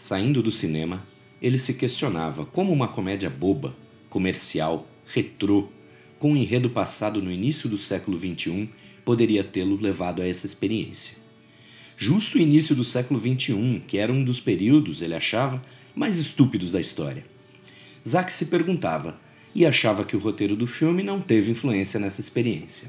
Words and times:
Saindo 0.00 0.42
do 0.42 0.50
cinema, 0.50 1.06
ele 1.42 1.58
se 1.58 1.74
questionava 1.74 2.46
como 2.46 2.72
uma 2.72 2.88
comédia 2.88 3.28
boba, 3.28 3.76
comercial, 4.08 4.88
retrô, 5.04 5.68
com 6.18 6.32
um 6.32 6.36
enredo 6.38 6.70
passado 6.70 7.20
no 7.20 7.30
início 7.30 7.68
do 7.68 7.76
século 7.76 8.18
XXI, 8.18 8.70
poderia 9.04 9.44
tê-lo 9.44 9.78
levado 9.78 10.22
a 10.22 10.26
essa 10.26 10.46
experiência. 10.46 11.18
Justo 11.98 12.38
o 12.38 12.40
início 12.40 12.74
do 12.74 12.82
século 12.82 13.20
XXI, 13.20 13.82
que 13.86 13.98
era 13.98 14.10
um 14.10 14.24
dos 14.24 14.40
períodos, 14.40 15.02
ele 15.02 15.14
achava, 15.14 15.60
mais 15.94 16.16
estúpidos 16.16 16.72
da 16.72 16.80
história. 16.80 17.26
Zack 18.08 18.32
se 18.32 18.46
perguntava 18.46 19.20
e 19.54 19.66
achava 19.66 20.02
que 20.02 20.16
o 20.16 20.20
roteiro 20.20 20.56
do 20.56 20.66
filme 20.66 21.02
não 21.02 21.20
teve 21.20 21.50
influência 21.50 22.00
nessa 22.00 22.22
experiência. 22.22 22.88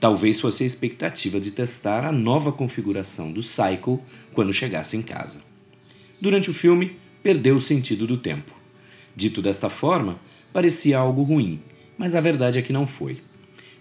Talvez 0.00 0.40
fosse 0.40 0.64
a 0.64 0.66
expectativa 0.66 1.38
de 1.38 1.52
testar 1.52 2.04
a 2.04 2.10
nova 2.10 2.50
configuração 2.50 3.30
do 3.30 3.40
Cycle 3.40 4.00
quando 4.32 4.52
chegasse 4.52 4.96
em 4.96 5.02
casa. 5.02 5.53
Durante 6.24 6.48
o 6.48 6.54
filme, 6.54 6.96
perdeu 7.22 7.54
o 7.54 7.60
sentido 7.60 8.06
do 8.06 8.16
tempo. 8.16 8.50
Dito 9.14 9.42
desta 9.42 9.68
forma, 9.68 10.18
parecia 10.54 10.96
algo 10.96 11.22
ruim, 11.22 11.60
mas 11.98 12.14
a 12.14 12.20
verdade 12.22 12.58
é 12.58 12.62
que 12.62 12.72
não 12.72 12.86
foi. 12.86 13.18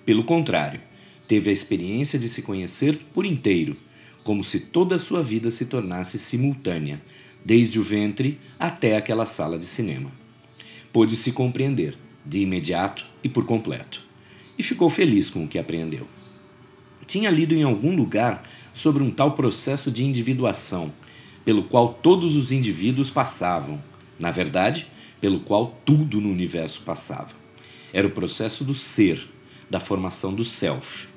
Pelo 0.06 0.26
contrário, 0.26 0.82
teve 1.26 1.50
a 1.50 1.54
experiência 1.54 2.20
de 2.20 2.28
se 2.28 2.42
conhecer 2.42 3.00
por 3.14 3.26
inteiro, 3.26 3.78
como 4.26 4.44
se 4.44 4.60
toda 4.60 4.98
a 4.98 5.00
sua 5.00 5.24
vida 5.24 5.50
se 5.52 5.68
tornasse 5.68 6.20
simultânea, 6.20 7.02
desde 7.46 7.80
o 7.80 7.84
ventre 7.84 8.38
até 8.60 8.98
aquela 8.98 9.26
sala 9.26 9.58
de 9.58 9.64
cinema. 9.64 10.12
Pôde 10.92 11.16
se 11.16 11.32
compreender, 11.32 11.96
de 12.26 12.40
imediato 12.40 13.06
e 13.24 13.30
por 13.30 13.46
completo, 13.46 14.02
e 14.60 14.64
ficou 14.64 14.90
feliz 14.90 15.30
com 15.30 15.46
o 15.46 15.48
que 15.48 15.58
aprendeu. 15.58 16.06
Tinha 17.08 17.32
lido 17.32 17.56
em 17.56 17.64
algum 17.64 17.96
lugar 17.96 18.44
sobre 18.74 19.02
um 19.02 19.12
tal 19.12 19.32
processo 19.32 19.90
de 19.90 20.04
individuação 20.04 20.94
pelo 21.46 21.64
qual 21.64 21.94
todos 21.94 22.36
os 22.36 22.52
indivíduos 22.52 23.10
passavam, 23.10 23.82
na 24.20 24.32
verdade, 24.32 24.88
pelo 25.20 25.40
qual 25.40 25.80
tudo 25.86 26.20
no 26.20 26.30
universo 26.30 26.82
passava. 26.82 27.32
Era 27.92 28.08
o 28.08 28.12
processo 28.12 28.64
do 28.64 28.74
ser, 28.74 29.28
da 29.70 29.80
formação 29.80 30.34
do 30.34 30.44
self. 30.44 31.08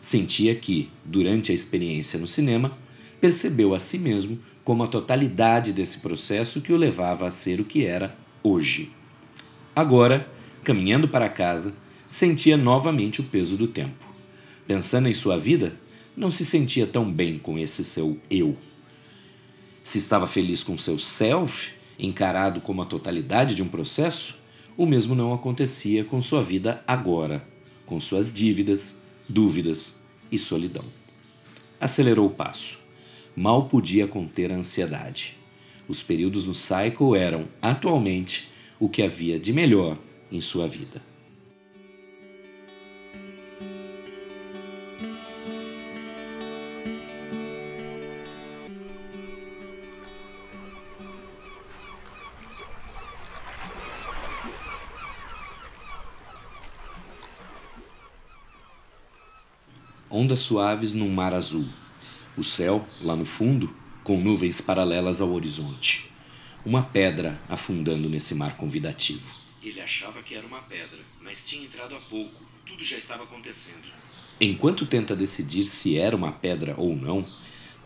Sentia 0.00 0.54
que, 0.54 0.90
durante 1.04 1.52
a 1.52 1.54
experiência 1.54 2.18
no 2.18 2.26
cinema, 2.26 2.76
percebeu 3.20 3.74
a 3.74 3.78
si 3.78 3.98
mesmo 3.98 4.38
como 4.64 4.82
a 4.82 4.86
totalidade 4.86 5.72
desse 5.72 5.98
processo 5.98 6.60
que 6.60 6.72
o 6.72 6.76
levava 6.76 7.26
a 7.26 7.30
ser 7.30 7.60
o 7.60 7.64
que 7.64 7.84
era 7.84 8.16
hoje. 8.42 8.90
Agora, 9.74 10.30
caminhando 10.64 11.08
para 11.08 11.28
casa, 11.28 11.76
sentia 12.08 12.56
novamente 12.56 13.20
o 13.20 13.24
peso 13.24 13.56
do 13.56 13.68
tempo. 13.68 14.04
Pensando 14.66 15.08
em 15.08 15.14
sua 15.14 15.38
vida, 15.38 15.76
não 16.16 16.30
se 16.30 16.44
sentia 16.44 16.86
tão 16.86 17.10
bem 17.10 17.38
com 17.38 17.58
esse 17.58 17.84
seu 17.84 18.18
eu 18.30 18.56
se 19.86 19.98
estava 19.98 20.26
feliz 20.26 20.64
com 20.64 20.76
seu 20.76 20.98
self, 20.98 21.70
encarado 21.96 22.60
como 22.60 22.82
a 22.82 22.84
totalidade 22.84 23.54
de 23.54 23.62
um 23.62 23.68
processo, 23.68 24.36
o 24.76 24.84
mesmo 24.84 25.14
não 25.14 25.32
acontecia 25.32 26.02
com 26.02 26.20
sua 26.20 26.42
vida 26.42 26.82
agora, 26.88 27.46
com 27.86 28.00
suas 28.00 28.34
dívidas, 28.34 29.00
dúvidas 29.28 29.96
e 30.30 30.38
solidão. 30.38 30.84
Acelerou 31.80 32.26
o 32.26 32.30
passo. 32.30 32.80
Mal 33.36 33.66
podia 33.66 34.08
conter 34.08 34.50
a 34.50 34.56
ansiedade. 34.56 35.36
Os 35.86 36.02
períodos 36.02 36.44
no 36.44 36.52
cycle 36.52 37.16
eram, 37.16 37.46
atualmente, 37.62 38.50
o 38.80 38.88
que 38.88 39.02
havia 39.02 39.38
de 39.38 39.52
melhor 39.52 39.96
em 40.32 40.40
sua 40.40 40.66
vida. 40.66 41.00
Ondas 60.26 60.40
suaves 60.40 60.92
num 60.92 61.08
mar 61.08 61.32
azul. 61.32 61.64
O 62.36 62.42
céu, 62.42 62.84
lá 63.00 63.14
no 63.14 63.24
fundo, 63.24 63.72
com 64.02 64.20
nuvens 64.20 64.60
paralelas 64.60 65.20
ao 65.20 65.32
horizonte. 65.32 66.10
Uma 66.64 66.82
pedra 66.82 67.40
afundando 67.48 68.08
nesse 68.08 68.34
mar 68.34 68.56
convidativo. 68.56 69.24
Ele 69.62 69.80
achava 69.80 70.20
que 70.24 70.34
era 70.34 70.44
uma 70.44 70.62
pedra, 70.62 70.98
mas 71.22 71.46
tinha 71.46 71.64
entrado 71.64 71.94
há 71.94 72.00
pouco. 72.00 72.42
Tudo 72.66 72.82
já 72.82 72.98
estava 72.98 73.22
acontecendo. 73.22 73.84
Enquanto 74.40 74.84
tenta 74.84 75.14
decidir 75.14 75.64
se 75.64 75.96
era 75.96 76.16
uma 76.16 76.32
pedra 76.32 76.74
ou 76.76 76.96
não, 76.96 77.24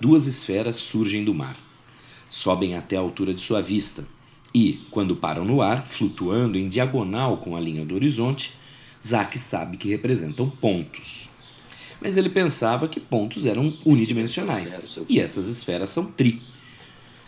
duas 0.01 0.25
esferas 0.25 0.77
surgem 0.77 1.23
do 1.23 1.35
mar. 1.35 1.59
Sobem 2.31 2.75
até 2.75 2.97
a 2.97 3.01
altura 3.01 3.35
de 3.35 3.43
sua 3.43 3.61
vista 3.61 4.09
e, 4.55 4.81
quando 4.91 5.15
param 5.15 5.45
no 5.45 5.61
ar, 5.61 5.87
flutuando 5.87 6.57
em 6.57 6.71
diagonal 6.71 7.37
com 7.37 7.55
a 7.55 7.61
linha 7.61 7.85
do 7.85 7.95
horizonte, 7.95 8.55
Zack 9.07 9.39
sabe 9.39 9.77
que 9.77 9.91
representam 9.91 10.49
pontos 10.49 11.30
mas 12.01 12.17
ele 12.17 12.31
pensava 12.31 12.89
que 12.89 12.99
pontos 12.99 13.47
eram 13.47 13.77
unidimensionais 13.85 14.99
e 15.09 15.21
essas 15.21 15.49
esferas 15.49 15.91
são 15.91 16.11
tri. 16.11 16.41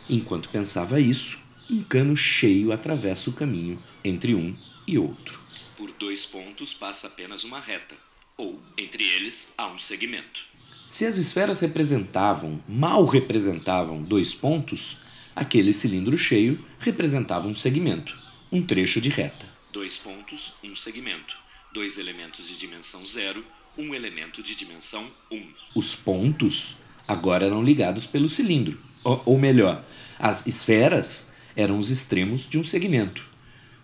Enquanto 0.08 0.48
pensava 0.48 1.00
isso, 1.00 1.38
um 1.70 1.82
cano 1.82 2.16
cheio 2.16 2.72
atravessa 2.72 3.30
o 3.30 3.32
caminho 3.32 3.78
entre 4.04 4.34
um 4.34 4.56
e 4.86 4.98
outro. 4.98 5.40
Por 5.76 5.90
dois 5.92 6.26
pontos 6.26 6.74
passa 6.74 7.06
apenas 7.06 7.44
uma 7.44 7.60
reta, 7.60 7.96
ou 8.36 8.60
entre 8.76 9.04
eles 9.04 9.54
há 9.56 9.66
um 9.66 9.78
segmento. 9.78 10.42
Se 10.86 11.06
as 11.06 11.16
esferas 11.16 11.60
representavam, 11.60 12.62
mal 12.68 13.04
representavam, 13.04 14.02
dois 14.02 14.34
pontos, 14.34 14.98
aquele 15.34 15.72
cilindro 15.72 16.18
cheio 16.18 16.62
representava 16.78 17.48
um 17.48 17.54
segmento, 17.54 18.14
um 18.50 18.62
trecho 18.62 19.00
de 19.00 19.08
reta. 19.08 19.46
Dois 19.72 19.96
pontos, 19.96 20.54
um 20.62 20.76
segmento. 20.76 21.40
Dois 21.72 21.96
elementos 21.96 22.46
de 22.46 22.56
dimensão 22.56 23.06
zero, 23.06 23.42
um 23.76 23.94
elemento 23.94 24.42
de 24.42 24.54
dimensão 24.54 25.06
1. 25.30 25.42
Os 25.74 25.94
pontos 25.94 26.76
agora 27.08 27.46
eram 27.46 27.62
ligados 27.62 28.06
pelo 28.06 28.28
cilindro, 28.28 28.78
ou, 29.02 29.22
ou 29.24 29.38
melhor, 29.38 29.84
as 30.18 30.46
esferas 30.46 31.32
eram 31.56 31.78
os 31.78 31.90
extremos 31.90 32.48
de 32.48 32.58
um 32.58 32.64
segmento. 32.64 33.24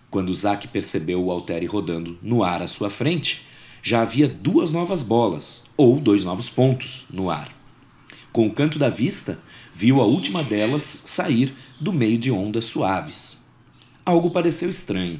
Quando 0.09 0.33
Zack 0.33 0.67
percebeu 0.67 1.23
o 1.23 1.31
Alteri 1.31 1.65
rodando 1.65 2.17
no 2.21 2.43
ar 2.43 2.61
à 2.61 2.67
sua 2.67 2.89
frente, 2.89 3.45
já 3.81 4.01
havia 4.01 4.27
duas 4.27 4.71
novas 4.71 5.03
bolas, 5.03 5.63
ou 5.77 5.99
dois 5.99 6.23
novos 6.23 6.49
pontos, 6.49 7.05
no 7.09 7.29
ar. 7.29 7.51
Com 8.31 8.47
o 8.47 8.53
canto 8.53 8.77
da 8.77 8.89
vista, 8.89 9.41
viu 9.73 10.01
a 10.01 10.05
última 10.05 10.43
delas 10.43 10.83
sair 11.05 11.53
do 11.79 11.91
meio 11.91 12.17
de 12.17 12.31
ondas 12.31 12.65
suaves. 12.65 13.43
Algo 14.05 14.31
pareceu 14.31 14.69
estranho. 14.69 15.19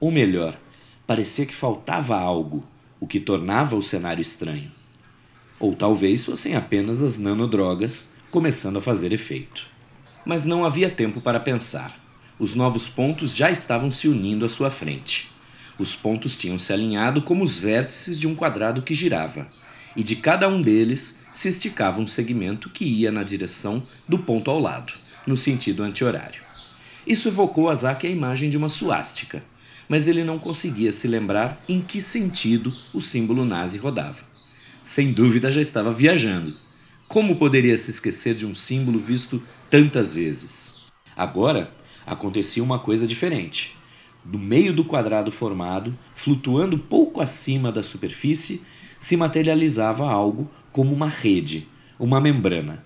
Ou 0.00 0.10
melhor, 0.10 0.58
parecia 1.06 1.44
que 1.44 1.54
faltava 1.54 2.16
algo 2.16 2.64
o 3.00 3.06
que 3.06 3.20
tornava 3.20 3.76
o 3.76 3.82
cenário 3.82 4.22
estranho. 4.22 4.70
Ou 5.58 5.74
talvez 5.74 6.24
fossem 6.24 6.54
apenas 6.54 7.02
as 7.02 7.16
nanodrogas 7.16 8.12
começando 8.30 8.78
a 8.78 8.82
fazer 8.82 9.12
efeito. 9.12 9.66
Mas 10.24 10.44
não 10.44 10.64
havia 10.64 10.90
tempo 10.90 11.20
para 11.20 11.40
pensar. 11.40 11.98
Os 12.38 12.54
novos 12.54 12.88
pontos 12.88 13.34
já 13.34 13.50
estavam 13.50 13.90
se 13.90 14.06
unindo 14.06 14.44
à 14.44 14.48
sua 14.48 14.70
frente. 14.70 15.30
Os 15.78 15.94
pontos 15.94 16.36
tinham 16.36 16.58
se 16.58 16.72
alinhado 16.72 17.22
como 17.22 17.42
os 17.42 17.56
vértices 17.56 18.18
de 18.18 18.26
um 18.26 18.34
quadrado 18.34 18.82
que 18.82 18.94
girava, 18.94 19.48
e 19.96 20.02
de 20.02 20.16
cada 20.16 20.48
um 20.48 20.60
deles 20.60 21.20
se 21.32 21.48
esticava 21.48 22.00
um 22.00 22.06
segmento 22.06 22.68
que 22.68 22.84
ia 22.84 23.12
na 23.12 23.22
direção 23.22 23.86
do 24.08 24.18
ponto 24.18 24.50
ao 24.50 24.58
lado, 24.58 24.92
no 25.26 25.36
sentido 25.36 25.82
anti-horário. 25.82 26.42
Isso 27.06 27.28
evocou 27.28 27.70
a 27.70 27.74
Zack 27.74 28.06
a 28.06 28.10
imagem 28.10 28.50
de 28.50 28.56
uma 28.56 28.68
suástica, 28.68 29.42
mas 29.88 30.06
ele 30.06 30.22
não 30.22 30.38
conseguia 30.38 30.92
se 30.92 31.08
lembrar 31.08 31.62
em 31.68 31.80
que 31.80 32.00
sentido 32.00 32.72
o 32.92 33.00
símbolo 33.00 33.44
nazi 33.44 33.78
rodava. 33.78 34.22
Sem 34.82 35.12
dúvida 35.12 35.50
já 35.50 35.60
estava 35.60 35.92
viajando. 35.92 36.54
Como 37.06 37.36
poderia 37.36 37.78
se 37.78 37.90
esquecer 37.90 38.34
de 38.34 38.44
um 38.44 38.54
símbolo 38.54 38.98
visto 38.98 39.42
tantas 39.70 40.12
vezes? 40.12 40.82
Agora 41.16 41.72
acontecia 42.06 42.62
uma 42.62 42.78
coisa 42.78 43.06
diferente. 43.06 43.76
Do 44.24 44.38
meio 44.38 44.74
do 44.74 44.84
quadrado 44.84 45.30
formado, 45.30 45.96
flutuando 46.14 46.78
pouco 46.78 47.20
acima 47.20 47.72
da 47.72 47.82
superfície, 47.82 48.62
se 49.00 49.16
materializava 49.16 50.08
algo 50.08 50.50
como 50.70 50.94
uma 50.94 51.08
rede, 51.08 51.66
uma 51.98 52.20
membrana. 52.20 52.84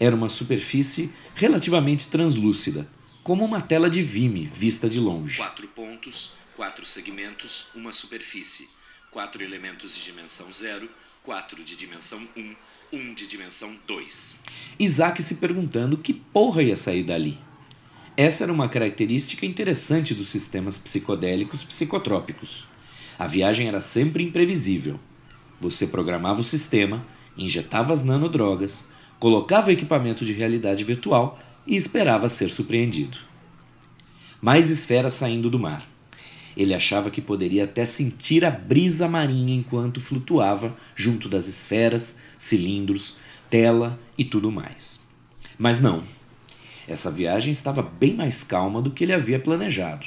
Era 0.00 0.16
uma 0.16 0.28
superfície 0.28 1.10
relativamente 1.34 2.06
translúcida, 2.06 2.88
como 3.28 3.44
uma 3.44 3.60
tela 3.60 3.90
de 3.90 4.02
Vime 4.02 4.46
vista 4.46 4.88
de 4.88 4.98
longe. 4.98 5.36
Quatro 5.36 5.68
pontos, 5.68 6.36
quatro 6.56 6.86
segmentos, 6.86 7.68
uma 7.74 7.92
superfície. 7.92 8.70
Quatro 9.10 9.44
elementos 9.44 9.94
de 9.94 10.02
dimensão 10.02 10.50
zero, 10.50 10.88
quatro 11.22 11.62
de 11.62 11.76
dimensão 11.76 12.26
um, 12.34 12.56
um 12.90 13.12
de 13.12 13.26
dimensão 13.26 13.76
dois. 13.86 14.42
Isaac 14.78 15.22
se 15.22 15.34
perguntando 15.34 15.98
que 15.98 16.14
porra 16.14 16.62
ia 16.62 16.74
sair 16.74 17.02
dali. 17.02 17.38
Essa 18.16 18.44
era 18.44 18.52
uma 18.52 18.66
característica 18.66 19.44
interessante 19.44 20.14
dos 20.14 20.28
sistemas 20.28 20.78
psicodélicos 20.78 21.62
psicotrópicos. 21.62 22.64
A 23.18 23.26
viagem 23.26 23.68
era 23.68 23.82
sempre 23.82 24.24
imprevisível. 24.24 24.98
Você 25.60 25.86
programava 25.86 26.40
o 26.40 26.44
sistema, 26.44 27.06
injetava 27.36 27.92
as 27.92 28.02
nanodrogas, 28.02 28.88
colocava 29.20 29.68
o 29.68 29.72
equipamento 29.72 30.24
de 30.24 30.32
realidade 30.32 30.82
virtual 30.82 31.38
e 31.68 31.76
esperava 31.76 32.30
ser 32.30 32.48
surpreendido. 32.50 33.18
Mais 34.40 34.70
esferas 34.70 35.12
saindo 35.12 35.50
do 35.50 35.58
mar. 35.58 35.86
Ele 36.56 36.72
achava 36.72 37.10
que 37.10 37.20
poderia 37.20 37.64
até 37.64 37.84
sentir 37.84 38.42
a 38.44 38.50
brisa 38.50 39.06
marinha 39.06 39.54
enquanto 39.54 40.00
flutuava 40.00 40.74
junto 40.96 41.28
das 41.28 41.46
esferas, 41.46 42.18
cilindros, 42.38 43.16
tela 43.50 44.00
e 44.16 44.24
tudo 44.24 44.50
mais. 44.50 44.98
Mas 45.58 45.78
não. 45.78 46.02
Essa 46.88 47.10
viagem 47.10 47.52
estava 47.52 47.82
bem 47.82 48.14
mais 48.14 48.42
calma 48.42 48.80
do 48.80 48.90
que 48.90 49.04
ele 49.04 49.12
havia 49.12 49.38
planejado. 49.38 50.06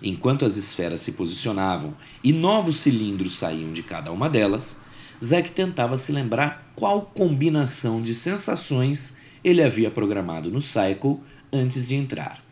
Enquanto 0.00 0.44
as 0.44 0.56
esferas 0.56 1.00
se 1.00 1.12
posicionavam 1.12 1.94
e 2.22 2.32
novos 2.32 2.76
cilindros 2.76 3.32
saíam 3.32 3.72
de 3.72 3.82
cada 3.82 4.12
uma 4.12 4.30
delas, 4.30 4.80
Zack 5.22 5.50
tentava 5.50 5.98
se 5.98 6.12
lembrar 6.12 6.72
qual 6.76 7.02
combinação 7.02 8.00
de 8.00 8.14
sensações 8.14 9.16
ele 9.44 9.62
havia 9.62 9.90
programado 9.90 10.50
no 10.50 10.62
Cycle 10.62 11.20
antes 11.52 11.86
de 11.86 11.94
entrar. 11.94 12.42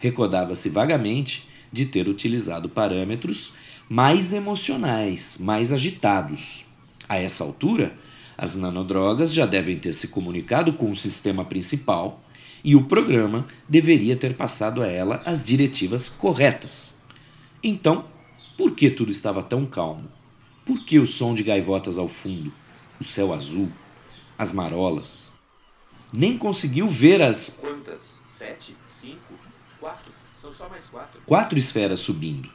Recordava-se 0.00 0.68
vagamente 0.68 1.48
de 1.70 1.84
ter 1.84 2.08
utilizado 2.08 2.68
parâmetros 2.68 3.52
mais 3.88 4.32
emocionais, 4.32 5.36
mais 5.38 5.72
agitados. 5.72 6.64
A 7.08 7.18
essa 7.18 7.44
altura, 7.44 7.94
as 8.36 8.54
nanodrogas 8.54 9.32
já 9.32 9.44
devem 9.44 9.78
ter 9.78 9.92
se 9.92 10.08
comunicado 10.08 10.72
com 10.72 10.90
o 10.90 10.96
sistema 10.96 11.44
principal 11.44 12.22
e 12.64 12.74
o 12.74 12.84
programa 12.84 13.46
deveria 13.68 14.16
ter 14.16 14.34
passado 14.34 14.82
a 14.82 14.86
ela 14.86 15.22
as 15.26 15.44
diretivas 15.44 16.08
corretas. 16.08 16.94
Então, 17.62 18.06
por 18.56 18.72
que 18.72 18.90
tudo 18.90 19.10
estava 19.10 19.42
tão 19.42 19.66
calmo? 19.66 20.08
Por 20.64 20.84
que 20.84 20.98
o 20.98 21.06
som 21.06 21.34
de 21.34 21.42
gaivotas 21.42 21.98
ao 21.98 22.08
fundo, 22.08 22.52
o 22.98 23.04
céu 23.04 23.34
azul, 23.34 23.70
as 24.38 24.52
marolas? 24.52 25.23
Nem 26.16 26.38
conseguiu 26.38 26.88
ver 26.88 27.20
as. 27.20 27.58
Quantas? 27.60 28.22
Sete? 28.24 28.76
Cinco? 28.86 29.34
Quatro? 29.80 30.12
São 30.36 30.54
só 30.54 30.68
mais 30.68 30.84
quatro. 30.86 31.20
Quatro 31.26 31.58
esferas 31.58 31.98
subindo. 31.98 32.48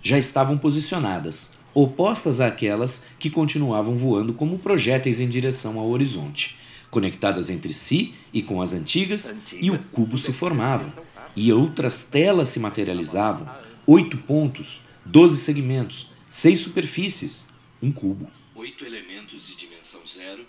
Já 0.00 0.18
estavam 0.18 0.56
posicionadas, 0.56 1.52
opostas 1.74 2.40
àquelas 2.40 3.04
que 3.18 3.28
continuavam 3.28 3.96
voando 3.96 4.32
como 4.32 4.58
projéteis 4.58 5.18
em 5.18 5.28
direção 5.28 5.80
ao 5.80 5.88
horizonte, 5.90 6.58
conectadas 6.90 7.50
entre 7.50 7.72
si 7.72 8.14
e 8.32 8.40
com 8.40 8.62
as 8.62 8.72
antigas, 8.72 9.30
antigas 9.30 9.62
e 9.64 9.70
o 9.70 9.96
cubo 9.96 10.16
se 10.16 10.32
formava, 10.32 10.92
e 11.34 11.52
outras 11.52 12.04
telas 12.04 12.50
se 12.50 12.60
materializavam, 12.60 13.48
oito 13.86 14.16
pontos, 14.18 14.80
doze 15.04 15.38
segmentos, 15.38 16.10
seis 16.28 16.60
superfícies, 16.60 17.44
um 17.82 17.90
cubo. 17.90 18.30
Oito 18.54 18.84
elementos 18.84 19.46
de 19.46 19.56
dimensão 19.56 20.02
zero, 20.06 20.44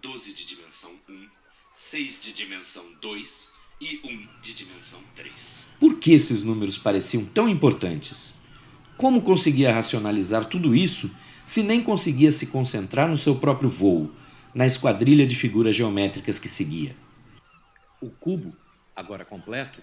doze 0.00 0.32
de 0.32 0.46
dimensão 0.46 0.92
um, 1.08 1.26
seis 1.80 2.20
de 2.20 2.32
dimensão 2.32 2.84
dois 3.00 3.54
e 3.80 4.00
um 4.02 4.26
de 4.42 4.52
dimensão 4.52 5.00
três. 5.14 5.70
Por 5.78 6.00
que 6.00 6.10
esses 6.10 6.42
números 6.42 6.76
pareciam 6.76 7.24
tão 7.24 7.48
importantes? 7.48 8.36
Como 8.96 9.22
conseguia 9.22 9.72
racionalizar 9.72 10.46
tudo 10.46 10.74
isso 10.74 11.08
se 11.44 11.62
nem 11.62 11.80
conseguia 11.80 12.32
se 12.32 12.46
concentrar 12.46 13.08
no 13.08 13.16
seu 13.16 13.36
próprio 13.36 13.70
voo, 13.70 14.10
na 14.52 14.66
esquadrilha 14.66 15.24
de 15.24 15.36
figuras 15.36 15.76
geométricas 15.76 16.36
que 16.40 16.48
seguia? 16.48 16.96
O 18.00 18.10
cubo, 18.10 18.56
agora 18.96 19.24
completo, 19.24 19.80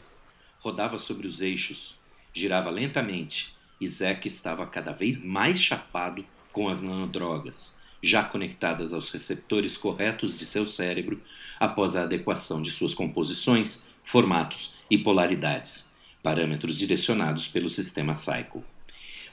rodava 0.60 1.00
sobre 1.00 1.26
os 1.26 1.40
eixos, 1.40 1.98
girava 2.34 2.70
lentamente 2.70 3.56
e 3.80 3.88
Zack 3.88 4.28
estava 4.28 4.68
cada 4.68 4.92
vez 4.92 5.24
mais 5.24 5.62
chapado 5.62 6.26
com 6.52 6.68
as 6.68 6.82
nanodrogas, 6.82 7.78
já 8.06 8.24
conectadas 8.24 8.94
aos 8.94 9.10
receptores 9.10 9.76
corretos 9.76 10.38
de 10.38 10.46
seu 10.46 10.66
cérebro 10.68 11.22
após 11.60 11.96
a 11.96 12.04
adequação 12.04 12.62
de 12.62 12.72
suas 12.72 12.94
composições, 12.94 13.84
formatos 14.04 14.76
e 14.90 14.98
polaridades, 14.98 15.92
parâmetros 16.22 16.78
direcionados 16.78 17.48
pelo 17.48 17.70
sistema 17.70 18.16
Cycle. 18.16 18.62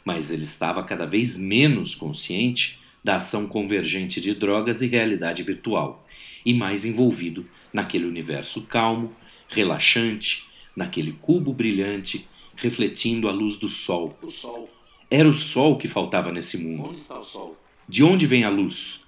Mas 0.04 0.30
ele 0.30 0.42
estava 0.42 0.82
cada 0.82 1.06
vez 1.06 1.36
menos 1.36 1.94
consciente 1.94 2.80
da 3.04 3.16
ação 3.16 3.46
convergente 3.46 4.20
de 4.20 4.34
drogas 4.34 4.80
e 4.80 4.86
realidade 4.86 5.42
virtual, 5.42 6.06
e 6.44 6.54
mais 6.54 6.84
envolvido 6.84 7.46
naquele 7.72 8.06
universo 8.06 8.62
calmo, 8.62 9.14
relaxante, 9.48 10.46
naquele 10.74 11.12
cubo 11.12 11.52
brilhante 11.52 12.26
refletindo 12.56 13.28
a 13.28 13.32
luz 13.32 13.56
do 13.56 13.68
sol. 13.68 14.16
O 14.22 14.30
sol. 14.30 14.70
Era 15.10 15.28
o 15.28 15.34
sol 15.34 15.76
que 15.76 15.88
faltava 15.88 16.32
nesse 16.32 16.56
mundo. 16.56 16.88
Onde 16.88 16.98
está 16.98 17.18
o 17.18 17.24
sol? 17.24 17.56
De 17.88 18.04
onde 18.04 18.26
vem 18.26 18.44
a 18.44 18.48
luz? 18.48 19.04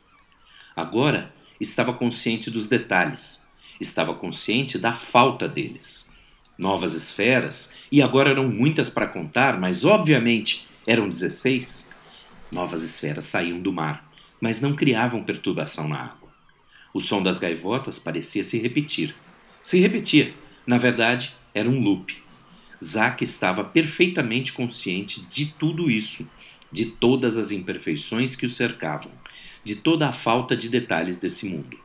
Agora 0.75 1.33
estava 1.61 1.93
consciente 1.93 2.51
dos 2.51 2.67
detalhes, 2.67 3.47
estava 3.81 4.15
consciente 4.15 4.79
da 4.79 4.93
falta 4.93 5.49
deles. 5.49 6.11
Novas 6.59 6.95
esferas, 6.95 7.73
e 7.91 8.03
agora 8.03 8.31
eram 8.31 8.49
muitas 8.49 8.91
para 8.91 9.07
contar, 9.07 9.59
mas 9.59 9.85
obviamente 9.85 10.67
eram 10.87 11.09
16. 11.09 11.91
Novas 12.51 12.83
esferas 12.83 13.25
saíam 13.25 13.61
do 13.61 13.73
mar, 13.73 14.09
mas 14.41 14.61
não 14.61 14.75
criavam 14.75 15.23
perturbação 15.23 15.89
na 15.89 16.01
água. 16.01 16.33
O 16.93 17.01
som 17.01 17.23
das 17.23 17.39
gaivotas 17.39 17.99
parecia 17.99 18.45
se 18.45 18.59
repetir. 18.59 19.15
Se 19.63 19.79
repetia, 19.79 20.35
na 20.67 20.79
verdade, 20.79 21.35
era 21.53 21.69
um 21.69 21.81
loop. 21.81 22.23
Zack 22.83 23.25
estava 23.25 23.65
perfeitamente 23.65 24.53
consciente 24.53 25.25
de 25.27 25.47
tudo 25.47 25.91
isso, 25.91 26.29
de 26.75 26.87
todas 26.87 27.37
as 27.37 27.53
imperfeições 27.53 28.35
que 28.35 28.45
o 28.45 28.51
cercavam, 28.51 29.13
de 29.63 29.77
toda 29.77 30.09
a 30.09 30.13
falta 30.13 30.57
de 30.57 30.69
detalhes 30.69 31.19
desse 31.19 31.47
mundo. 31.47 31.79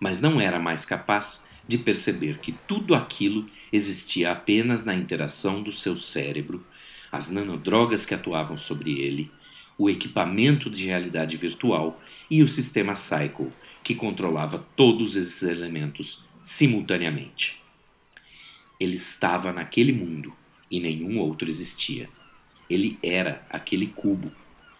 Mas 0.00 0.20
não 0.20 0.40
era 0.40 0.58
mais 0.58 0.84
capaz 0.84 1.46
de 1.68 1.78
perceber 1.78 2.40
que 2.40 2.50
tudo 2.50 2.96
aquilo 2.96 3.46
existia 3.72 4.32
apenas 4.32 4.84
na 4.84 4.96
interação 4.96 5.62
do 5.62 5.72
seu 5.72 5.96
cérebro, 5.96 6.66
as 7.12 7.30
nanodrogas 7.30 8.04
que 8.04 8.14
atuavam 8.14 8.58
sobre 8.58 8.98
ele, 8.98 9.30
o 9.78 9.88
equipamento 9.88 10.68
de 10.68 10.86
realidade 10.86 11.36
virtual 11.36 12.02
e 12.28 12.42
o 12.42 12.48
sistema 12.48 12.96
Cycle, 12.96 13.52
que 13.84 13.94
controlava 13.94 14.66
todos 14.74 15.14
esses 15.14 15.44
elementos 15.44 16.24
simultaneamente. 16.42 17.62
Ele 18.80 18.96
estava 18.96 19.52
naquele 19.52 19.92
mundo 19.92 20.32
e 20.68 20.80
nenhum 20.80 21.20
outro 21.20 21.48
existia. 21.48 22.08
Ele 22.68 22.98
era 23.02 23.44
aquele 23.50 23.86
cubo, 23.86 24.30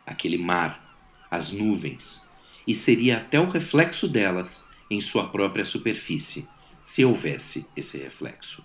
aquele 0.05 0.39
mar, 0.39 0.97
as 1.31 1.51
nuvens, 1.51 2.29
e 2.67 2.75
seria 2.75 3.19
até 3.19 3.41
o 3.41 3.49
reflexo 3.49 4.09
delas 4.09 4.69
em 4.91 5.01
sua 5.01 5.29
própria 5.29 5.65
superfície, 5.65 6.49
se 6.83 7.05
houvesse 7.05 7.67
esse 7.77 7.99
reflexo. 7.99 8.65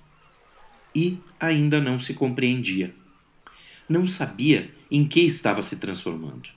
E 0.94 1.18
ainda 1.40 1.80
não 1.80 1.98
se 1.98 2.14
compreendia. 2.14 2.94
Não 3.88 4.06
sabia 4.06 4.74
em 4.90 5.08
que 5.08 5.22
estava 5.22 5.62
se 5.62 5.78
transformando. 5.78 6.50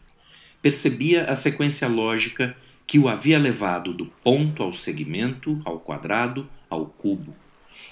Percebia 0.61 1.25
a 1.25 1.37
sequência 1.37 1.87
lógica 1.89 2.57
que 2.87 2.99
o 2.99 3.09
havia 3.09 3.39
levado 3.39 3.93
do 3.93 4.07
ponto 4.07 4.63
ao 4.63 4.73
segmento, 4.73 5.61
ao 5.65 5.81
quadrado, 5.81 6.49
ao 6.69 6.87
cubo 6.87 7.35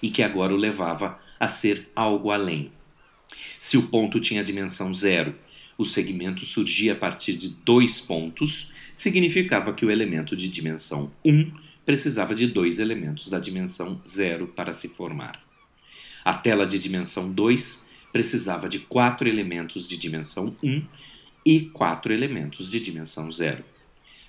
e 0.02 0.10
que 0.10 0.22
agora 0.22 0.52
o 0.52 0.56
levava 0.56 1.18
a 1.38 1.48
ser 1.48 1.90
algo 1.94 2.30
além. 2.30 2.72
Se 3.58 3.76
o 3.76 3.88
ponto 3.88 4.20
tinha 4.20 4.42
dimensão 4.44 4.92
zero, 4.92 5.34
o 5.76 5.84
segmento 5.84 6.44
surgia 6.44 6.92
a 6.92 6.96
partir 6.96 7.34
de 7.34 7.48
dois 7.48 8.00
pontos, 8.00 8.70
significava 8.94 9.72
que 9.72 9.84
o 9.84 9.90
elemento 9.90 10.36
de 10.36 10.48
dimensão 10.48 11.10
1 11.24 11.50
precisava 11.84 12.34
de 12.34 12.46
dois 12.46 12.78
elementos 12.78 13.28
da 13.28 13.38
dimensão 13.38 14.00
zero 14.06 14.46
para 14.46 14.72
se 14.72 14.88
formar. 14.88 15.42
A 16.24 16.34
tela 16.34 16.66
de 16.66 16.78
dimensão 16.78 17.32
2 17.32 17.86
precisava 18.12 18.68
de 18.68 18.78
quatro 18.78 19.28
elementos 19.28 19.86
de 19.88 19.96
dimensão 19.96 20.56
1 20.62 20.82
e 21.44 21.60
quatro 21.60 22.12
elementos 22.12 22.70
de 22.70 22.78
dimensão 22.78 23.30
zero. 23.32 23.64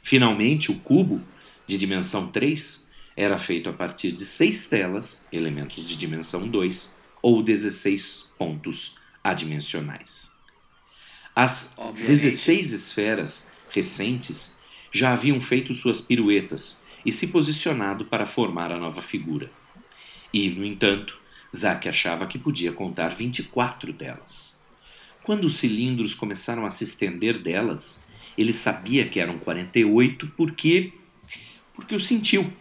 Finalmente, 0.02 0.72
o 0.72 0.80
cubo, 0.80 1.22
de 1.68 1.78
dimensão 1.78 2.28
3, 2.28 2.88
era 3.16 3.38
feito 3.38 3.70
a 3.70 3.74
partir 3.74 4.12
de 4.12 4.26
seis 4.26 4.68
telas, 4.68 5.28
elementos 5.32 5.88
de 5.88 5.96
dimensão 5.96 6.48
2, 6.48 6.96
ou 7.24 7.42
16 7.42 8.34
pontos 8.38 8.98
adimensionais. 9.24 10.34
As 11.36 11.74
Obviamente. 11.78 12.08
16 12.08 12.74
esferas 12.74 13.52
recentes 13.72 14.58
já 14.92 15.14
haviam 15.14 15.42
feito 15.42 15.74
suas 15.74 16.00
piruetas 16.00 16.84
e 17.04 17.12
se 17.12 17.28
posicionado 17.28 18.06
para 18.06 18.28
formar 18.28 18.72
a 18.72 18.78
nova 18.78 19.02
figura. 19.02 19.50
E, 20.32 20.50
no 20.50 20.66
entanto, 20.66 21.18
Zack 21.56 21.88
achava 21.88 22.28
que 22.28 22.38
podia 22.38 22.72
contar 22.72 23.10
24 23.10 23.94
delas. 23.94 24.62
Quando 25.24 25.46
os 25.46 25.58
cilindros 25.58 26.14
começaram 26.14 26.66
a 26.66 26.70
se 26.70 26.84
estender 26.84 27.38
delas, 27.40 28.06
ele 28.38 28.52
sabia 28.52 29.08
que 29.08 29.20
eram 29.20 29.38
48 29.40 30.28
porque 30.36 30.94
porque 31.74 31.96
o 31.96 32.00
sentiu 32.00 32.52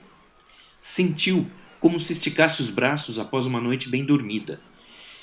sentiu 0.81 1.47
como 1.83 1.99
se 1.99 2.13
esticasse 2.13 2.63
os 2.63 2.71
braços 2.71 3.19
após 3.19 3.45
uma 3.45 3.61
noite 3.61 3.89
bem 3.89 4.05
dormida. 4.05 4.61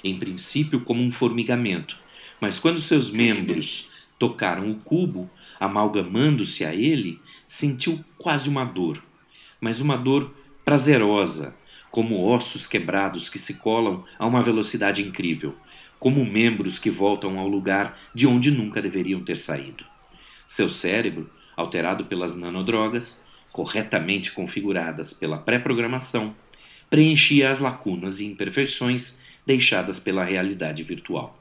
Em 0.03 0.19
princípio, 0.19 0.81
como 0.81 1.01
um 1.01 1.09
formigamento, 1.09 1.97
mas 2.41 2.59
quando 2.59 2.81
seus 2.81 3.09
membros 3.09 3.89
tocaram 4.19 4.69
o 4.69 4.75
cubo, 4.75 5.31
amalgamando-se 5.57 6.65
a 6.65 6.75
ele, 6.75 7.21
sentiu 7.47 8.03
quase 8.17 8.49
uma 8.49 8.65
dor, 8.65 9.01
mas 9.61 9.79
uma 9.79 9.95
dor 9.95 10.35
prazerosa, 10.65 11.55
como 11.89 12.25
ossos 12.25 12.67
quebrados 12.67 13.29
que 13.29 13.39
se 13.39 13.53
colam 13.53 14.03
a 14.19 14.27
uma 14.27 14.41
velocidade 14.41 15.01
incrível, 15.01 15.55
como 15.97 16.25
membros 16.25 16.77
que 16.77 16.89
voltam 16.89 17.39
ao 17.39 17.47
lugar 17.47 17.97
de 18.13 18.27
onde 18.27 18.51
nunca 18.51 18.81
deveriam 18.81 19.23
ter 19.23 19.37
saído. 19.37 19.85
Seu 20.45 20.69
cérebro, 20.69 21.29
alterado 21.55 22.03
pelas 22.03 22.35
nanodrogas, 22.35 23.23
corretamente 23.53 24.33
configuradas 24.33 25.13
pela 25.13 25.37
pré-programação, 25.37 26.35
preenchia 26.89 27.49
as 27.49 27.59
lacunas 27.59 28.19
e 28.19 28.25
imperfeições 28.25 29.19
deixadas 29.45 29.99
pela 29.99 30.23
realidade 30.23 30.83
virtual. 30.83 31.35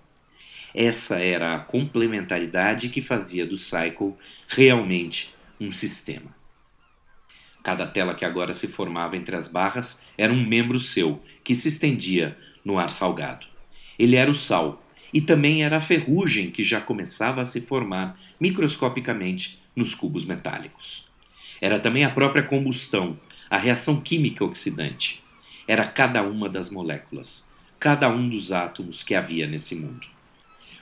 Essa 0.75 1.19
era 1.19 1.55
a 1.55 1.59
complementaridade 1.59 2.91
que 2.91 3.01
fazia 3.01 3.47
do 3.47 3.57
Cycle 3.57 4.15
realmente 4.47 5.35
um 5.59 5.73
sistema. 5.73 6.37
Cada 7.63 7.87
tela 7.87 8.15
que 8.15 8.25
agora 8.25 8.53
se 8.53 8.69
formava 8.69 9.17
entre 9.17 9.35
as 9.35 9.49
barras 9.49 10.03
era 10.17 10.33
um 10.33 10.47
membro 10.47 10.79
seu, 10.79 11.23
que 11.43 11.55
se 11.55 11.69
estendia 11.69 12.37
no 12.65 12.79
ar 12.79 12.91
salgado. 12.91 13.47
Ele 13.99 14.17
era 14.17 14.31
o 14.31 14.35
sal, 14.35 14.85
e 15.13 15.21
também 15.21 15.65
era 15.65 15.79
a 15.79 15.81
ferrugem 15.81 16.51
que 16.51 16.63
já 16.63 16.81
começava 16.81 17.41
a 17.41 17.45
se 17.45 17.61
formar 17.61 18.19
microscopicamente 18.39 19.59
nos 19.75 19.95
cubos 19.95 20.25
metálicos. 20.25 21.09
Era 21.61 21.81
também 21.81 22.05
a 22.05 22.11
própria 22.11 22.43
combustão, 22.43 23.19
a 23.51 23.57
reação 23.57 24.01
química 24.01 24.45
oxidante. 24.45 25.23
Era 25.69 25.87
cada 25.87 26.23
uma 26.23 26.49
das 26.49 26.71
moléculas, 26.71 27.49
cada 27.79 28.09
um 28.09 28.27
dos 28.29 28.51
átomos 28.51 29.03
que 29.03 29.15
havia 29.15 29.47
nesse 29.47 29.75
mundo. 29.75 30.07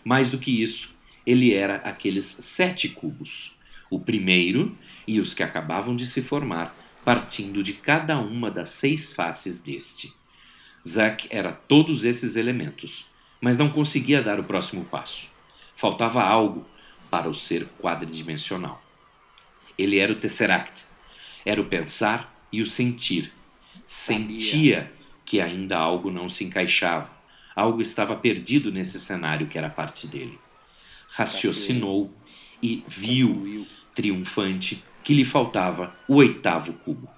Mais 0.04 0.30
do 0.30 0.38
que 0.38 0.62
isso, 0.62 0.94
ele 1.26 1.52
era 1.52 1.78
aqueles 1.78 2.24
sete 2.24 2.90
cubos, 2.90 3.56
o 3.90 3.98
primeiro 3.98 4.78
e 5.04 5.20
os 5.20 5.34
que 5.34 5.42
acabavam 5.42 5.96
de 5.96 6.06
se 6.06 6.22
formar, 6.22 6.72
partindo 7.04 7.64
de 7.64 7.72
cada 7.72 8.16
uma 8.16 8.48
das 8.48 8.68
seis 8.68 9.12
faces 9.12 9.58
deste. 9.58 10.14
Zack 10.86 11.26
era 11.30 11.50
todos 11.50 12.04
esses 12.04 12.36
elementos, 12.36 13.10
mas 13.40 13.56
não 13.56 13.68
conseguia 13.68 14.22
dar 14.22 14.38
o 14.38 14.44
próximo 14.44 14.84
passo. 14.84 15.28
Faltava 15.74 16.22
algo 16.22 16.64
para 17.10 17.28
o 17.28 17.34
ser 17.34 17.66
quadridimensional. 17.80 18.80
Ele 19.76 19.98
era 19.98 20.12
o 20.12 20.16
Tesseract, 20.16 20.84
era 21.44 21.60
o 21.60 21.66
pensar 21.66 22.32
e 22.52 22.62
o 22.62 22.66
sentir. 22.66 23.32
Sentia 23.86 24.92
que 25.24 25.40
ainda 25.40 25.78
algo 25.78 26.10
não 26.10 26.28
se 26.28 26.44
encaixava, 26.44 27.10
algo 27.54 27.80
estava 27.80 28.16
perdido 28.16 28.72
nesse 28.72 28.98
cenário 28.98 29.46
que 29.46 29.56
era 29.56 29.70
parte 29.70 30.06
dele. 30.06 30.38
Raciocinou 31.08 32.12
e 32.62 32.84
viu, 32.86 33.66
triunfante, 33.94 34.82
que 35.04 35.14
lhe 35.14 35.24
faltava 35.24 35.94
o 36.08 36.16
oitavo 36.16 36.72
cubo. 36.72 37.08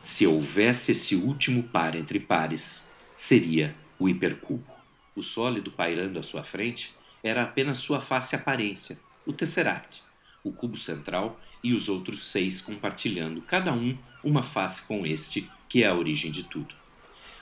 Se 0.00 0.26
houvesse 0.26 0.92
esse 0.92 1.16
último 1.16 1.64
par 1.64 1.96
entre 1.96 2.20
pares, 2.20 2.92
seria 3.14 3.74
o 3.98 4.08
hipercubo. 4.08 4.72
O 5.16 5.22
sólido 5.22 5.70
pairando 5.70 6.18
à 6.18 6.22
sua 6.22 6.44
frente 6.44 6.94
era 7.22 7.42
apenas 7.42 7.78
sua 7.78 8.00
face 8.00 8.36
aparência, 8.36 8.98
o 9.26 9.32
tesseract, 9.32 10.02
o 10.44 10.52
cubo 10.52 10.76
central 10.76 11.40
e 11.62 11.72
os 11.72 11.88
outros 11.88 12.30
seis 12.30 12.60
compartilhando, 12.60 13.40
cada 13.40 13.72
um, 13.72 13.96
uma 14.22 14.42
face 14.42 14.82
com 14.82 15.06
este, 15.06 15.50
que 15.74 15.82
é 15.82 15.88
a 15.88 15.94
origem 15.96 16.30
de 16.30 16.44
tudo. 16.44 16.72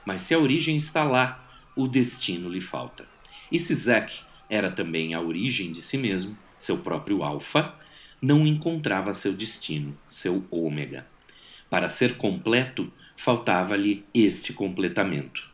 Mas 0.06 0.22
se 0.22 0.32
a 0.32 0.38
origem 0.38 0.78
está 0.78 1.04
lá, 1.04 1.46
o 1.76 1.86
destino 1.86 2.48
lhe 2.48 2.62
falta. 2.62 3.06
E 3.50 3.58
se 3.58 3.74
Zack 3.74 4.20
era 4.48 4.70
também 4.70 5.12
a 5.12 5.20
origem 5.20 5.70
de 5.70 5.82
si 5.82 5.98
mesmo, 5.98 6.34
seu 6.56 6.78
próprio 6.78 7.22
alfa, 7.22 7.74
não 8.22 8.46
encontrava 8.46 9.12
seu 9.12 9.34
destino, 9.34 9.94
seu 10.08 10.46
ômega. 10.50 11.06
Para 11.68 11.90
ser 11.90 12.16
completo, 12.16 12.90
faltava-lhe 13.18 14.02
este 14.14 14.54
completamento. 14.54 15.50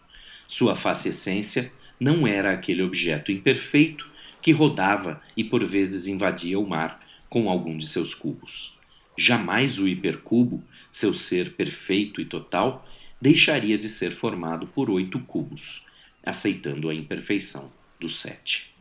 Sua 0.46 0.76
face 0.76 1.08
essência 1.08 1.72
não 1.98 2.28
era 2.28 2.52
aquele 2.52 2.84
objeto 2.84 3.32
imperfeito 3.32 4.08
que 4.40 4.52
rodava 4.52 5.20
e 5.36 5.42
por 5.42 5.64
vezes 5.64 6.06
invadia 6.06 6.60
o 6.60 6.68
mar 6.68 7.00
com 7.28 7.50
algum 7.50 7.76
de 7.76 7.88
seus 7.88 8.14
cubos. 8.14 8.77
Jamais 9.20 9.80
o 9.80 9.88
hipercubo, 9.88 10.62
seu 10.88 11.12
ser 11.12 11.54
perfeito 11.54 12.20
e 12.20 12.24
total, 12.24 12.88
deixaria 13.20 13.76
de 13.76 13.88
ser 13.88 14.12
formado 14.12 14.68
por 14.68 14.88
oito 14.88 15.18
cubos, 15.18 15.84
aceitando 16.24 16.88
a 16.88 16.94
imperfeição 16.94 17.72
do 17.98 18.08
sete. 18.08 18.72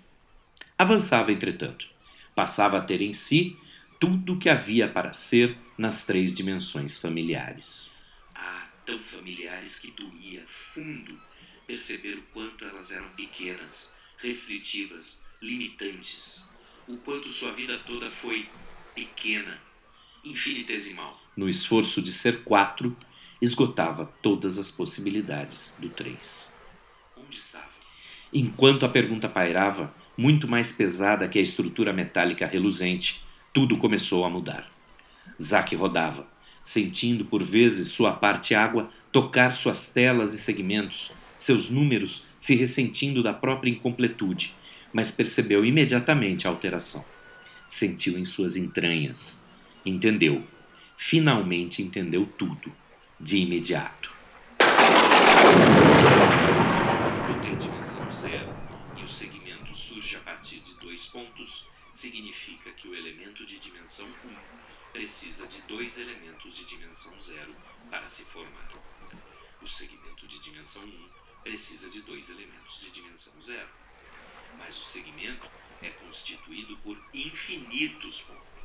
Avançava, 0.77 1.31
entretanto. 1.31 1.89
Passava 2.35 2.77
a 2.77 2.81
ter 2.81 3.01
em 3.01 3.13
si 3.13 3.57
tudo 3.99 4.33
o 4.33 4.37
que 4.37 4.47
havia 4.47 4.87
para 4.87 5.11
ser 5.11 5.57
nas 5.75 6.05
três 6.05 6.31
dimensões 6.31 6.99
familiares. 6.99 7.91
Ah, 8.35 8.67
tão 8.85 8.99
familiares 8.99 9.79
que 9.79 9.89
doía 9.89 10.43
fundo 10.45 11.19
perceber 11.65 12.13
o 12.13 12.21
quanto 12.31 12.63
elas 12.63 12.91
eram 12.91 13.09
pequenas, 13.09 13.97
restritivas, 14.19 15.25
limitantes. 15.41 16.53
O 16.87 16.95
quanto 16.97 17.27
sua 17.31 17.53
vida 17.53 17.79
toda 17.79 18.07
foi 18.07 18.47
pequena, 18.93 19.65
infinitesimal. 20.23 21.19
No 21.35 21.47
esforço 21.47 22.01
de 22.01 22.11
ser 22.11 22.43
quatro, 22.43 22.95
esgotava 23.41 24.11
todas 24.21 24.57
as 24.57 24.71
possibilidades 24.71 25.75
do 25.79 25.89
três. 25.89 26.51
Onde 27.15 27.37
estava? 27.37 27.67
Enquanto 28.33 28.85
a 28.85 28.89
pergunta 28.89 29.29
pairava, 29.29 29.93
muito 30.17 30.47
mais 30.47 30.71
pesada 30.71 31.27
que 31.27 31.39
a 31.39 31.41
estrutura 31.41 31.93
metálica 31.93 32.45
reluzente, 32.45 33.23
tudo 33.53 33.77
começou 33.77 34.25
a 34.25 34.29
mudar. 34.29 34.69
Zack 35.41 35.75
rodava, 35.75 36.27
sentindo 36.63 37.23
por 37.23 37.43
vezes 37.43 37.87
sua 37.87 38.11
parte 38.11 38.53
água 38.53 38.87
tocar 39.11 39.53
suas 39.53 39.87
telas 39.87 40.33
e 40.33 40.39
segmentos, 40.39 41.11
seus 41.37 41.69
números 41.69 42.23
se 42.39 42.55
ressentindo 42.55 43.23
da 43.23 43.33
própria 43.33 43.69
incompletude, 43.69 44.55
mas 44.91 45.11
percebeu 45.11 45.63
imediatamente 45.63 46.47
a 46.47 46.49
alteração. 46.49 47.05
Sentiu 47.69 48.17
em 48.17 48.25
suas 48.25 48.55
entranhas. 48.55 49.46
Entendeu. 49.87 50.45
Finalmente 50.97 51.81
entendeu 51.81 52.25
tudo, 52.25 52.75
de 53.17 53.37
imediato. 53.37 54.13
dimensão 57.57 58.11
zero 58.11 58.53
e 58.97 59.03
o 59.03 59.07
segmento 59.07 59.73
surge 59.73 60.17
a 60.17 60.19
partir 60.19 60.59
de 60.59 60.73
dois 60.73 61.07
pontos, 61.07 61.69
significa 61.93 62.69
que 62.73 62.85
o 62.89 62.93
elemento 62.93 63.45
de 63.45 63.57
dimensão 63.59 64.05
1 64.05 64.11
precisa 64.91 65.47
de 65.47 65.61
dois 65.61 65.97
elementos 65.97 66.57
de 66.57 66.65
dimensão 66.65 67.17
zero 67.21 67.55
para 67.89 68.09
se 68.09 68.25
formar. 68.25 68.69
O 69.61 69.67
segmento 69.69 70.27
de 70.27 70.37
dimensão 70.39 70.83
1 70.83 71.09
precisa 71.43 71.89
de 71.89 72.01
dois 72.01 72.29
elementos 72.29 72.81
de 72.81 72.91
dimensão 72.91 73.41
zero. 73.41 73.69
Mas 74.57 74.77
o 74.77 74.83
segmento 74.83 75.49
é 75.81 75.89
constituído 75.91 76.75
por 76.79 77.01
infinitos 77.13 78.23
pontos. 78.23 78.56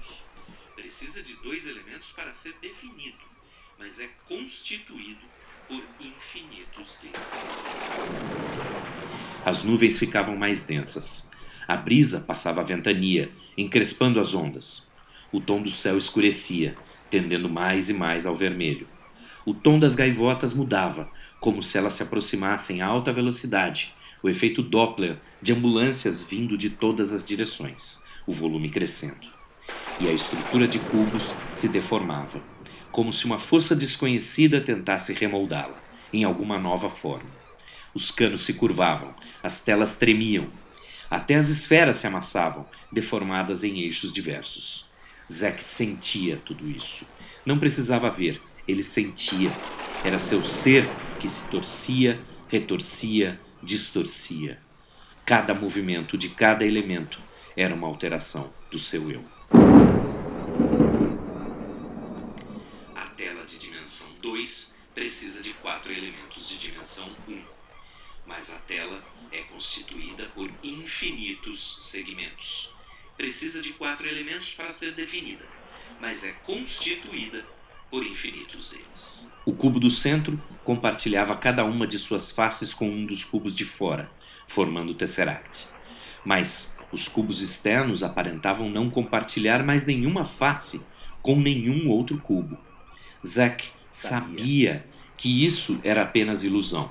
Precisa 0.83 1.23
de 1.23 1.37
dois 1.37 1.69
elementos 1.69 2.11
para 2.11 2.33
ser 2.33 2.55
definido, 2.61 3.17
mas 3.79 4.01
é 4.01 4.09
constituído 4.27 5.21
por 5.69 5.81
infinitos 6.01 6.99
deles. 7.01 7.63
As 9.45 9.63
nuvens 9.63 9.97
ficavam 9.97 10.35
mais 10.37 10.63
densas. 10.63 11.31
A 11.69 11.77
brisa 11.77 12.21
passava 12.23 12.63
a 12.63 12.65
ventania, 12.65 13.31
encrespando 13.57 14.19
as 14.19 14.35
ondas. 14.35 14.91
O 15.31 15.41
tom 15.41 15.63
do 15.63 15.71
céu 15.71 15.97
escurecia, 15.97 16.75
tendendo 17.09 17.49
mais 17.49 17.89
e 17.89 17.93
mais 17.93 18.27
ao 18.27 18.37
vermelho. 18.37 18.89
O 19.47 19.55
tom 19.55 19.79
das 19.79 19.95
gaivotas 19.95 20.53
mudava, 20.53 21.09
como 21.39 21.63
se 21.63 21.79
elas 21.79 21.93
se 21.93 22.03
aproximassem 22.03 22.83
a 22.83 22.87
alta 22.89 23.13
velocidade, 23.13 23.95
o 24.21 24.29
efeito 24.29 24.65
Doppler 24.65 25.17
de 25.41 25.53
ambulâncias 25.53 26.25
vindo 26.25 26.59
de 26.59 26.71
todas 26.71 27.13
as 27.13 27.25
direções, 27.25 28.03
o 28.27 28.33
volume 28.33 28.69
crescendo. 28.69 29.42
E 30.01 30.09
a 30.09 30.13
estrutura 30.13 30.67
de 30.67 30.79
cubos 30.79 31.33
se 31.53 31.69
deformava, 31.69 32.41
como 32.91 33.13
se 33.13 33.25
uma 33.25 33.39
força 33.39 33.75
desconhecida 33.75 34.61
tentasse 34.61 35.13
remoldá-la 35.13 35.81
em 36.13 36.25
alguma 36.25 36.59
nova 36.59 36.91
forma. 36.91 37.31
Os 37.95 38.11
canos 38.11 38.43
se 38.43 38.55
curvavam, 38.55 39.15
as 39.43 39.61
telas 39.61 39.97
tremiam, 39.97 40.47
até 41.11 41.35
as 41.35 41.49
esferas 41.49 41.99
se 41.99 42.07
amassavam, 42.07 42.67
deformadas 42.91 43.63
em 43.63 43.81
eixos 43.81 44.13
diversos. 44.13 44.87
Zack 45.31 45.63
sentia 45.63 46.41
tudo 46.45 46.69
isso. 46.69 47.07
Não 47.45 47.59
precisava 47.59 48.11
ver, 48.11 48.41
ele 48.67 48.83
sentia. 48.83 49.51
Era 50.05 50.19
seu 50.19 50.45
ser 50.45 50.89
que 51.21 51.29
se 51.29 51.43
torcia, 51.49 52.19
retorcia, 52.49 53.39
distorcia. 53.63 54.59
Cada 55.25 55.55
movimento 55.55 56.17
de 56.17 56.29
cada 56.29 56.65
elemento 56.65 57.21
era 57.57 57.75
uma 57.75 57.87
alteração 57.87 58.53
do 58.71 58.79
seu 58.79 59.11
eu. 59.11 59.23
A 62.97 63.07
tela 63.17 63.45
de 63.45 63.59
dimensão 63.59 64.09
2 64.43 64.77
precisa 64.93 65.41
de 65.41 65.53
quatro 65.55 65.93
elementos 65.93 66.49
de 66.49 66.59
dimensão 66.59 67.09
1, 67.29 67.41
mas 68.27 68.53
a 68.53 68.59
tela 68.59 69.01
é 69.31 69.43
constituída 69.43 70.25
por 70.35 70.51
infinitos 70.65 71.77
segmentos. 71.81 72.75
Precisa 73.17 73.63
de 73.63 73.73
quatro 73.73 74.09
elementos 74.09 74.53
para 74.53 74.73
ser 74.73 74.93
definida, 74.95 75.45
mas 76.01 76.25
é 76.25 76.33
constituída 76.45 77.45
por 77.89 78.05
infinitos 78.05 78.71
deles. 78.71 79.33
O 79.47 79.55
cubo 79.55 79.79
do 79.79 79.91
centro 79.91 80.37
compartilhava 80.65 81.37
cada 81.37 81.65
uma 81.65 81.87
de 81.87 81.99
suas 81.99 82.31
faces 82.31 82.75
com 82.75 82.89
um 82.89 83.07
dos 83.07 83.25
cubos 83.25 83.55
de 83.55 83.65
fora, 83.65 84.11
formando 84.49 84.91
o 84.91 84.95
Tesseract. 84.95 85.69
Mas 86.25 86.77
os 86.91 87.07
cubos 87.07 87.41
externos 87.41 88.03
aparentavam 88.03 88.69
não 88.69 88.91
compartilhar 88.91 89.63
mais 89.63 89.85
nenhuma 89.85 90.25
face 90.25 90.81
com 91.23 91.37
nenhum 91.37 91.89
outro 91.89 92.19
cubo. 92.19 92.59
Zack 93.25 93.71
sabia 93.93 94.85
que 95.17 95.45
isso 95.45 95.79
era 95.85 96.03
apenas 96.03 96.43
ilusão. 96.43 96.91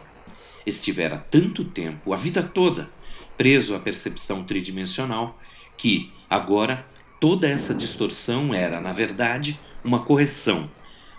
Estivera 0.65 1.17
tanto 1.17 1.65
tempo, 1.65 2.13
a 2.13 2.17
vida 2.17 2.43
toda, 2.43 2.89
preso 3.35 3.75
à 3.75 3.79
percepção 3.79 4.43
tridimensional, 4.43 5.37
que, 5.75 6.11
agora, 6.29 6.85
toda 7.19 7.47
essa 7.47 7.73
distorção 7.73 8.53
era, 8.53 8.79
na 8.79 8.93
verdade, 8.93 9.59
uma 9.83 10.01
correção, 10.01 10.69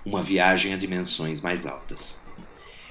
uma 0.07 0.23
viagem 0.23 0.73
a 0.73 0.77
dimensões 0.77 1.41
mais 1.41 1.67
altas. 1.67 2.23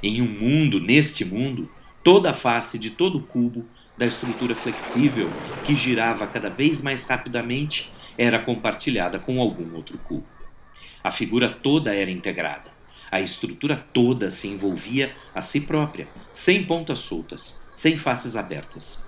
Em 0.03 0.21
um 0.21 0.27
mundo, 0.27 0.79
neste 0.79 1.23
mundo, 1.23 1.69
toda 2.03 2.31
a 2.31 2.33
face 2.33 2.77
de 2.77 2.89
todo 2.89 3.19
o 3.19 3.23
cubo 3.23 3.65
da 3.97 4.05
estrutura 4.05 4.53
flexível 4.53 5.29
que 5.63 5.75
girava 5.75 6.27
cada 6.27 6.49
vez 6.49 6.81
mais 6.81 7.05
rapidamente 7.05 7.93
era 8.17 8.39
compartilhada 8.39 9.19
com 9.19 9.39
algum 9.39 9.75
outro 9.75 9.97
cubo. 9.99 10.25
A 11.03 11.11
figura 11.11 11.49
toda 11.49 11.95
era 11.95 12.11
integrada. 12.11 12.80
A 13.11 13.19
estrutura 13.19 13.75
toda 13.91 14.31
se 14.31 14.47
envolvia 14.47 15.13
a 15.35 15.41
si 15.41 15.61
própria, 15.61 16.07
sem 16.31 16.63
pontas 16.63 16.99
soltas, 16.99 17.61
sem 17.75 17.97
faces 17.97 18.35
abertas. 18.35 18.99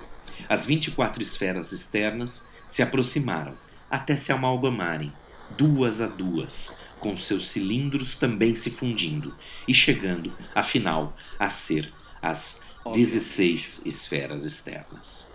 As 0.50 0.65
24 0.65 1.24
esferas 1.24 1.72
externas 1.72 2.48
se 2.67 2.81
aproximaram 2.81 3.53
até 3.89 4.15
se 4.15 4.31
amalgamarem, 4.31 5.13
duas 5.57 6.01
a 6.01 6.07
duas, 6.07 6.75
com 7.00 7.15
seus 7.15 7.50
cilindros 7.51 8.15
também 8.15 8.55
se 8.55 8.72
fundindo 8.72 9.36
e 9.67 9.74
chegando, 9.74 10.33
afinal, 10.55 11.15
a 11.38 11.48
ser 11.50 11.93
as 12.22 12.60
16 12.91 13.83
esferas 13.86 14.43
externas. 14.43 15.31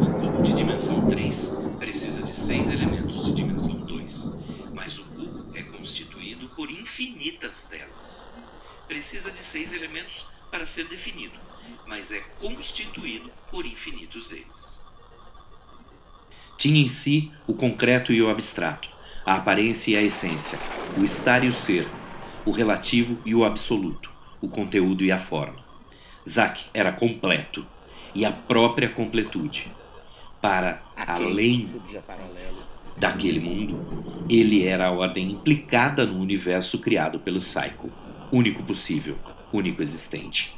O 0.00 0.12
cubo 0.20 0.42
de 0.42 0.52
dimensão 0.54 1.08
3 1.08 1.56
precisa 1.78 2.22
de 2.22 2.34
6 2.34 2.70
elementos 2.70 3.24
de 3.24 3.32
dimensão 3.32 3.80
2, 3.80 4.38
mas 4.74 4.98
o 4.98 5.04
cubo 5.04 5.46
é 5.54 5.62
constituído 5.62 6.48
por 6.48 6.70
infinitas 7.00 7.64
telas. 7.64 8.30
Precisa 8.86 9.30
de 9.30 9.38
6 9.38 9.72
elementos 9.72 10.26
para 10.50 10.66
ser 10.66 10.86
definido, 10.86 11.38
mas 11.86 12.12
é 12.12 12.20
constituído 12.38 13.30
por 13.50 13.64
infinitos 13.64 14.26
deles. 14.26 14.84
Tinha 16.58 16.78
em 16.78 16.88
si 16.88 17.32
o 17.46 17.54
concreto 17.54 18.12
e 18.12 18.20
o 18.20 18.28
abstrato, 18.28 18.90
a 19.24 19.36
aparência 19.36 19.92
e 19.92 19.96
a 19.96 20.02
essência, 20.02 20.58
o 20.98 21.02
estar 21.02 21.42
e 21.42 21.48
o 21.48 21.52
ser, 21.52 21.88
o 22.44 22.50
relativo 22.50 23.18
e 23.24 23.34
o 23.34 23.46
absoluto, 23.46 24.12
o 24.40 24.48
conteúdo 24.48 25.02
e 25.02 25.10
a 25.10 25.16
forma. 25.16 25.64
Zack 26.28 26.66
era 26.74 26.92
completo 26.92 27.66
e 28.14 28.26
a 28.26 28.32
própria 28.32 28.90
completude. 28.90 29.72
Para 30.40 30.82
além 30.96 31.68
daquele 33.00 33.40
mundo, 33.40 33.82
ele 34.28 34.64
era 34.64 34.86
a 34.86 34.90
ordem 34.90 35.32
implicada 35.32 36.04
no 36.04 36.20
universo 36.20 36.78
criado 36.78 37.18
pelo 37.18 37.40
Psycho, 37.40 37.90
único 38.30 38.62
possível, 38.62 39.16
único 39.52 39.82
existente. 39.82 40.54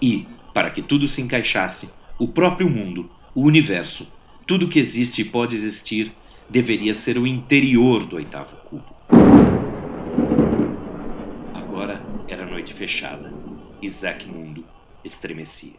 E, 0.00 0.26
para 0.54 0.70
que 0.70 0.80
tudo 0.80 1.06
se 1.06 1.20
encaixasse, 1.20 1.90
o 2.18 2.26
próprio 2.26 2.68
mundo, 2.68 3.10
o 3.34 3.42
universo, 3.42 4.08
tudo 4.46 4.68
que 4.68 4.78
existe 4.78 5.20
e 5.20 5.24
pode 5.24 5.54
existir, 5.54 6.12
deveria 6.48 6.94
ser 6.94 7.18
o 7.18 7.26
interior 7.26 8.04
do 8.04 8.16
oitavo 8.16 8.56
cubo. 8.56 8.96
Agora 11.54 12.02
era 12.26 12.46
noite 12.46 12.72
fechada. 12.74 13.32
Isaac 13.82 14.26
Mundo 14.26 14.64
estremecia. 15.04 15.74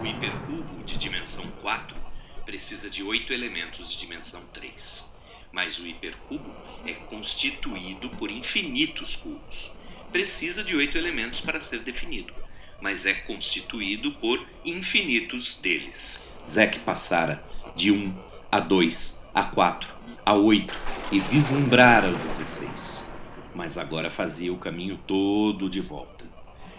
O 0.00 0.06
hipercubo 0.06 0.84
de 0.84 0.96
dimensão 0.98 1.44
4 1.66 1.96
precisa 2.44 2.88
de 2.88 3.02
oito 3.02 3.32
elementos 3.32 3.90
de 3.90 3.98
dimensão 3.98 4.40
3. 4.52 5.12
Mas 5.50 5.80
o 5.80 5.86
hipercubo 5.88 6.48
é 6.86 6.92
constituído 6.92 8.08
por 8.10 8.30
infinitos 8.30 9.16
cubos. 9.16 9.72
Precisa 10.12 10.62
de 10.62 10.76
oito 10.76 10.96
elementos 10.96 11.40
para 11.40 11.58
ser 11.58 11.80
definido, 11.80 12.32
mas 12.80 13.04
é 13.04 13.14
constituído 13.14 14.12
por 14.12 14.46
infinitos 14.64 15.58
deles. 15.58 16.30
Zack 16.48 16.78
passara 16.78 17.44
de 17.74 17.90
1 17.90 18.14
a 18.52 18.60
2 18.60 19.20
a 19.34 19.42
4 19.42 19.92
a 20.24 20.34
8 20.34 20.72
e 21.10 21.18
vislumbrara 21.18 22.12
o 22.12 22.16
16. 22.16 23.04
Mas 23.52 23.76
agora 23.76 24.08
fazia 24.08 24.52
o 24.52 24.58
caminho 24.58 25.00
todo 25.04 25.68
de 25.68 25.80
volta. 25.80 26.24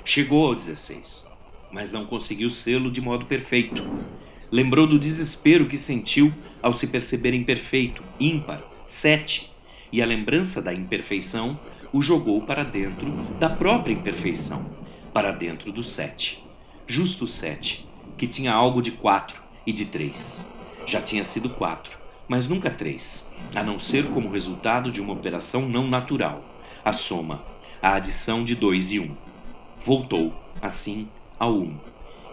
Chegou 0.06 0.48
ao 0.48 0.56
16, 0.56 1.28
mas 1.74 1.92
não 1.92 2.06
conseguiu 2.06 2.50
sê-lo 2.50 2.90
de 2.90 3.02
modo 3.02 3.26
perfeito. 3.26 3.84
Lembrou 4.52 4.88
do 4.88 4.98
desespero 4.98 5.68
que 5.68 5.78
sentiu 5.78 6.34
ao 6.62 6.72
se 6.72 6.88
perceber 6.88 7.34
imperfeito, 7.34 8.02
ímpar, 8.20 8.62
sete, 8.86 9.52
e 9.92 10.02
a 10.02 10.06
lembrança 10.06 10.62
da 10.62 10.74
imperfeição 10.74 11.60
o 11.92 12.02
jogou 12.02 12.42
para 12.42 12.64
dentro 12.64 13.08
da 13.40 13.50
própria 13.50 13.94
imperfeição, 13.94 14.66
para 15.14 15.32
dentro 15.32 15.72
do 15.72 15.84
sete. 15.84 16.44
Justo 16.86 17.28
sete, 17.28 17.86
que 18.18 18.28
tinha 18.28 18.54
algo 18.54 18.82
de 18.82 18.92
quatro 18.92 19.42
e 19.66 19.74
de 19.74 19.86
três. 19.86 20.46
Já 20.86 21.02
tinha 21.02 21.24
sido 21.24 21.50
quatro, 21.50 21.98
mas 22.28 22.48
nunca 22.48 22.70
três, 22.70 23.30
a 23.54 23.62
não 23.62 23.80
ser 23.80 24.06
como 24.08 24.32
resultado 24.32 24.92
de 24.92 25.02
uma 25.02 25.14
operação 25.14 25.68
não 25.68 25.88
natural, 25.88 26.44
a 26.86 26.94
soma, 26.94 27.44
a 27.82 27.96
adição 27.96 28.46
de 28.46 28.56
dois 28.56 28.92
e 28.92 29.00
um. 29.00 29.12
Voltou, 29.86 30.34
assim, 30.62 31.08
ao 31.38 31.54
um, 31.54 31.76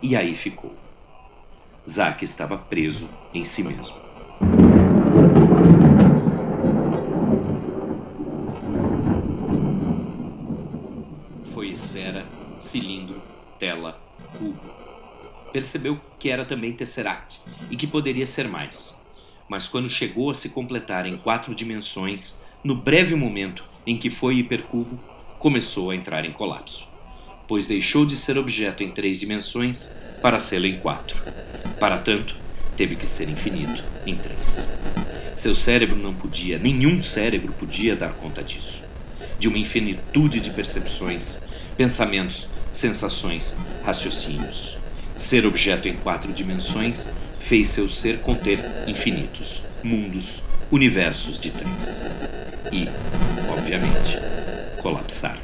e 0.01 0.15
aí 0.15 0.35
ficou. 0.35 0.84
Zack 1.89 2.25
estava 2.25 2.57
preso 2.57 3.09
em 3.33 3.45
si 3.45 3.63
mesmo. 3.63 3.95
Foi 11.53 11.69
esfera, 11.69 12.25
cilindro, 12.59 13.21
tela, 13.59 14.01
cubo. 14.39 14.59
Percebeu 15.53 16.01
que 16.19 16.31
era 16.31 16.45
também 16.45 16.73
Tesseract 16.73 17.39
e 17.71 17.77
que 17.77 17.87
poderia 17.87 18.27
ser 18.27 18.49
mais. 18.49 18.99
Mas 19.47 19.69
quando 19.69 19.89
chegou 19.89 20.31
a 20.31 20.35
se 20.35 20.49
completar 20.49 21.07
em 21.07 21.19
quatro 21.19 21.55
dimensões, 21.55 22.41
no 22.65 22.75
breve 22.75 23.15
momento 23.15 23.63
em 23.87 23.99
que 23.99 24.09
foi 24.09 24.37
hipercubo, 24.37 24.99
começou 25.39 25.91
a 25.91 25.95
entrar 25.95 26.25
em 26.25 26.33
colapso, 26.33 26.89
pois 27.47 27.67
deixou 27.67 28.07
de 28.07 28.17
ser 28.17 28.39
objeto 28.39 28.83
em 28.83 28.91
três 28.91 29.21
dimensões 29.21 29.95
para 30.23 30.39
sê-lo 30.39 30.67
em 30.67 30.79
quatro. 30.81 31.23
Para 31.79 31.99
tanto, 31.99 32.37
teve 32.77 32.97
que 32.97 33.07
ser 33.07 33.29
infinito 33.29 33.85
em 34.07 34.15
três. 34.17 34.67
Seu 35.37 35.55
cérebro 35.55 35.97
não 35.97 36.15
podia, 36.15 36.59
nenhum 36.59 37.01
cérebro 37.03 37.53
podia 37.53 37.95
dar 37.95 38.11
conta 38.11 38.43
disso. 38.43 38.83
De 39.39 39.49
uma 39.49 39.59
infinitude 39.59 40.41
de 40.41 40.51
percepções, 40.51 41.43
pensamentos, 41.77 42.47
sensações, 42.73 43.55
raciocínios. 43.85 44.79
Ser 45.17 45.47
objeto 45.47 45.87
em 45.87 45.95
quatro 45.97 46.33
dimensões 46.33 47.09
fez 47.41 47.69
seu 47.69 47.89
ser 47.89 48.19
conter 48.19 48.59
infinitos, 48.87 49.63
mundos, 49.83 50.43
universos 50.71 51.39
de 51.39 51.51
três. 51.51 52.03
E, 52.73 52.89
obviamente, 53.51 54.19
colapsar. 54.81 55.39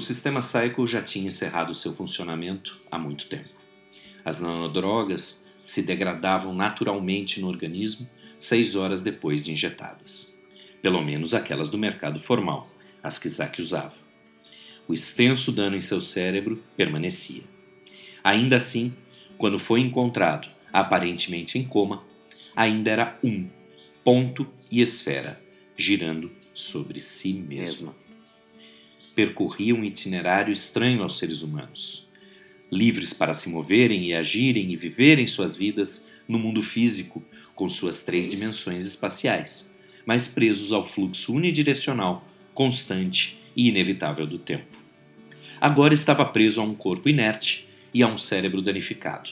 O 0.00 0.02
sistema 0.02 0.40
Cycle 0.40 0.86
já 0.86 1.02
tinha 1.02 1.28
encerrado 1.28 1.74
seu 1.74 1.92
funcionamento 1.92 2.80
há 2.90 2.98
muito 2.98 3.26
tempo. 3.26 3.50
As 4.24 4.40
nanodrogas 4.40 5.44
se 5.60 5.82
degradavam 5.82 6.54
naturalmente 6.54 7.38
no 7.38 7.48
organismo 7.48 8.08
seis 8.38 8.74
horas 8.74 9.02
depois 9.02 9.44
de 9.44 9.52
injetadas. 9.52 10.34
Pelo 10.80 11.02
menos 11.02 11.34
aquelas 11.34 11.68
do 11.68 11.76
mercado 11.76 12.18
formal, 12.18 12.70
as 13.02 13.18
que 13.18 13.28
Zack 13.28 13.60
usava. 13.60 13.92
O 14.88 14.94
extenso 14.94 15.52
dano 15.52 15.76
em 15.76 15.82
seu 15.82 16.00
cérebro 16.00 16.64
permanecia. 16.74 17.42
Ainda 18.24 18.56
assim, 18.56 18.94
quando 19.36 19.58
foi 19.58 19.80
encontrado, 19.80 20.48
aparentemente 20.72 21.58
em 21.58 21.64
coma, 21.64 22.02
ainda 22.56 22.90
era 22.90 23.18
um, 23.22 23.46
ponto 24.02 24.46
e 24.70 24.80
esfera, 24.80 25.38
girando 25.76 26.30
sobre 26.54 27.00
si 27.00 27.34
mesma 27.34 27.99
percorria 29.14 29.74
um 29.74 29.84
itinerário 29.84 30.52
estranho 30.52 31.02
aos 31.02 31.18
seres 31.18 31.42
humanos. 31.42 32.08
Livres 32.70 33.12
para 33.12 33.34
se 33.34 33.48
moverem 33.48 34.06
e 34.06 34.14
agirem 34.14 34.72
e 34.72 34.76
viverem 34.76 35.26
suas 35.26 35.56
vidas 35.56 36.08
no 36.28 36.38
mundo 36.38 36.62
físico, 36.62 37.24
com 37.54 37.68
suas 37.68 38.00
três 38.00 38.30
dimensões 38.30 38.86
espaciais, 38.86 39.74
mas 40.06 40.28
presos 40.28 40.72
ao 40.72 40.86
fluxo 40.86 41.34
unidirecional, 41.34 42.26
constante 42.54 43.40
e 43.56 43.68
inevitável 43.68 44.26
do 44.26 44.38
tempo. 44.38 44.78
Agora 45.60 45.92
estava 45.92 46.24
preso 46.24 46.60
a 46.60 46.64
um 46.64 46.74
corpo 46.74 47.08
inerte 47.08 47.68
e 47.92 48.02
a 48.02 48.06
um 48.06 48.16
cérebro 48.16 48.62
danificado, 48.62 49.30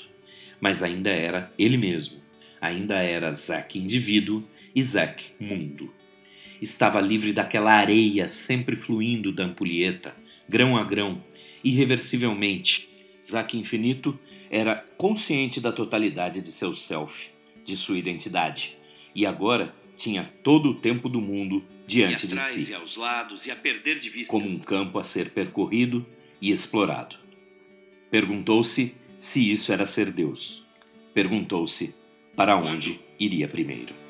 mas 0.60 0.82
ainda 0.82 1.10
era 1.10 1.52
ele 1.58 1.76
mesmo, 1.76 2.20
ainda 2.60 2.96
era 2.96 3.32
Zack 3.32 3.78
indivíduo 3.78 4.42
e 4.74 4.82
Zack 4.82 5.32
mundo. 5.40 5.92
Estava 6.60 7.00
livre 7.00 7.32
daquela 7.32 7.72
areia 7.72 8.28
sempre 8.28 8.76
fluindo 8.76 9.32
da 9.32 9.44
ampulheta, 9.44 10.16
grão 10.48 10.76
a 10.76 10.84
grão, 10.84 11.22
irreversivelmente. 11.62 12.88
Zack 13.24 13.56
infinito 13.56 14.18
era 14.50 14.76
consciente 14.96 15.60
da 15.60 15.70
totalidade 15.70 16.40
de 16.40 16.50
seu 16.52 16.74
self, 16.74 17.28
de 17.64 17.76
sua 17.76 17.98
identidade, 17.98 18.76
e 19.14 19.26
agora 19.26 19.74
tinha 19.96 20.32
todo 20.42 20.70
o 20.70 20.74
tempo 20.74 21.08
do 21.08 21.20
mundo 21.20 21.62
diante 21.86 22.26
de 22.26 22.38
si, 22.38 22.70
e 22.70 22.74
aos 22.74 22.96
lados 22.96 23.46
e 23.46 23.50
a 23.50 23.56
perder 23.56 23.98
de 23.98 24.08
vista. 24.08 24.32
como 24.32 24.48
um 24.48 24.58
campo 24.58 24.98
a 24.98 25.04
ser 25.04 25.30
percorrido 25.30 26.06
e 26.40 26.50
explorado. 26.50 27.16
Perguntou-se 28.10 28.94
se 29.18 29.50
isso 29.50 29.72
era 29.72 29.84
ser 29.84 30.12
Deus. 30.12 30.64
Perguntou-se 31.12 31.94
para 32.36 32.56
onde 32.56 33.00
iria 33.18 33.48
primeiro. 33.48 34.07